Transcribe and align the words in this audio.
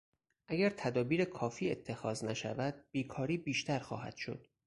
اگر 0.47 0.69
تدابیر 0.69 1.25
کافی 1.25 1.71
اتخاذ 1.71 2.23
نشود 2.23 2.85
بیکاری 2.91 3.37
بیشتر 3.37 3.79
خواهد 3.79 4.15
شد. 4.15 4.47